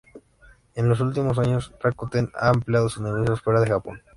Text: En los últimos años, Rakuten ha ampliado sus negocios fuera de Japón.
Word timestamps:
En 0.73 0.89
los 0.89 0.99
últimos 0.99 1.37
años, 1.37 1.75
Rakuten 1.79 2.31
ha 2.33 2.49
ampliado 2.49 2.89
sus 2.89 3.03
negocios 3.03 3.39
fuera 3.39 3.61
de 3.61 3.67
Japón. 3.67 4.01